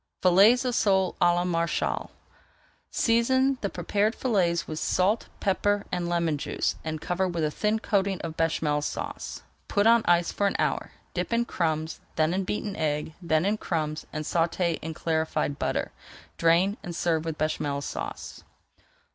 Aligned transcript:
FILLETS 0.23 0.65
OF 0.65 0.73
SOLE 0.73 1.15
À 1.21 1.35
LA 1.35 1.43
MARÉCHALE 1.45 2.09
Season 2.89 3.59
the 3.61 3.69
prepared 3.69 4.15
fillets 4.15 4.67
with 4.67 4.79
salt, 4.79 5.27
pepper, 5.39 5.85
and 5.91 6.09
lemon 6.09 6.39
juice, 6.39 6.75
and 6.83 6.99
cover 6.99 7.27
with 7.27 7.43
a 7.43 7.51
thin 7.51 7.77
coating 7.77 8.19
of 8.21 8.35
Béchamel 8.35 8.83
Sauce. 8.83 9.43
Put 9.67 9.85
on 9.85 10.01
ice 10.05 10.31
for 10.31 10.47
an 10.47 10.55
hour, 10.57 10.93
dip 11.13 11.31
in 11.31 11.45
crumbs, 11.45 11.99
then 12.15 12.33
in 12.33 12.45
beaten 12.45 12.75
egg, 12.77 13.13
then 13.21 13.45
in 13.45 13.57
crumbs, 13.57 14.07
and 14.11 14.25
sauté 14.25 14.79
in 14.81 14.95
clarified 14.95 15.59
butter, 15.59 15.91
drain, 16.35 16.77
and 16.81 16.95
serve 16.95 17.23
with 17.23 17.37
Béchamel 17.37 17.83
Sauce. 17.83 18.43